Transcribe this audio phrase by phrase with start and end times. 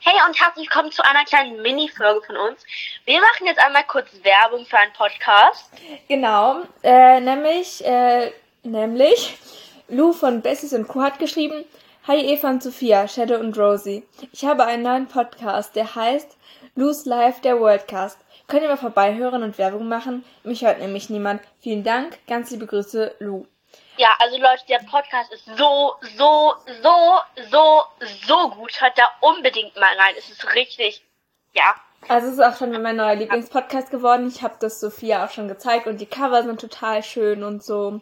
[0.00, 2.62] Hey und herzlich willkommen zu einer kleinen Mini-Folge von uns.
[3.04, 5.72] Wir machen jetzt einmal kurz Werbung für einen Podcast.
[6.08, 8.30] Genau, äh, nämlich, äh,
[8.62, 9.36] nämlich,
[9.88, 11.02] Lou von Bessis und Co.
[11.02, 11.64] hat geschrieben,
[12.06, 14.06] Hi Eva und Sophia, Shadow und Rosie.
[14.32, 16.36] Ich habe einen neuen Podcast, der heißt
[16.76, 18.18] Lou's Live, der Worldcast.
[18.46, 20.24] Könnt ihr mal vorbeihören und Werbung machen?
[20.44, 21.42] Mich hört nämlich niemand.
[21.58, 23.46] Vielen Dank, ganz liebe Grüße, Lou.
[23.98, 27.18] Ja, also Leute, der Podcast ist so, so, so,
[27.50, 27.82] so,
[28.26, 28.80] so gut.
[28.80, 30.14] Hört da unbedingt mal rein.
[30.16, 31.04] Es ist richtig,
[31.52, 31.74] ja.
[32.08, 34.28] Also es ist auch schon mein neuer Lieblingspodcast geworden.
[34.28, 38.00] Ich habe das Sophia auch schon gezeigt und die Cover sind total schön und so.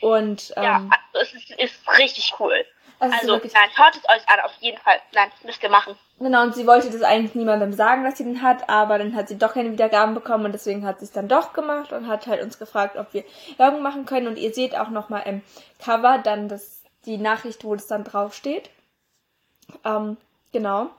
[0.00, 2.64] Und ähm, Ja, also es ist, ist richtig cool.
[2.98, 5.00] Also, ist Also, nein, hört es euch an, auf jeden Fall.
[5.12, 5.96] Nein, müsst ihr machen.
[6.18, 9.28] genau, und sie wollte das eigentlich niemandem sagen, dass sie den hat, aber dann hat
[9.28, 12.26] sie doch keine Wiedergaben bekommen und deswegen hat sie es dann doch gemacht und hat
[12.26, 13.24] halt uns gefragt, ob wir
[13.56, 14.26] Werbung machen können.
[14.26, 15.42] Und ihr seht auch nochmal im
[15.78, 18.70] Cover dann das, die Nachricht, wo das dann draufsteht.
[19.84, 20.16] Ähm,
[20.52, 20.90] genau.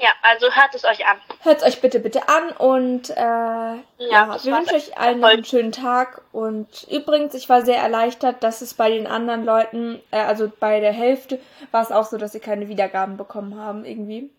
[0.00, 1.20] Ja, also hört es euch an.
[1.42, 5.72] Hört euch bitte, bitte an und äh, ja, das wir wünschen euch allen einen schönen
[5.72, 6.22] Tag.
[6.32, 10.80] Und übrigens, ich war sehr erleichtert, dass es bei den anderen Leuten, äh, also bei
[10.80, 11.40] der Hälfte,
[11.72, 14.30] war es auch so, dass sie keine Wiedergaben bekommen haben, irgendwie.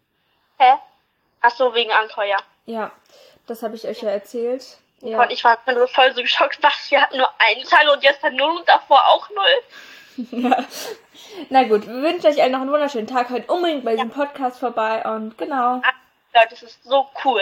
[0.58, 0.74] Hä?
[1.42, 2.38] Ach so, wegen Anker, ja.
[2.66, 2.92] Ja,
[3.48, 4.78] das habe ich euch ja erzählt.
[5.02, 5.22] Ja.
[5.22, 8.24] Und ich war nur voll so geschockt, was, wir hatten nur einen Teil und jetzt
[8.24, 10.50] dann null und davor auch null.
[10.50, 10.58] ja.
[11.50, 13.30] Na gut, wir wünschen euch allen noch einen wunderschönen Tag.
[13.30, 15.82] Hört unbedingt bei diesem Podcast vorbei und genau.
[16.34, 17.42] Leute, das ist so cool.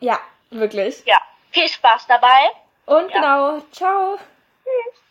[0.00, 0.18] Ja,
[0.50, 1.02] wirklich.
[1.04, 1.18] Ja,
[1.50, 2.50] viel Spaß dabei.
[2.86, 3.20] Und Ja.
[3.20, 4.16] genau, ciao.
[4.64, 5.02] Tschüss.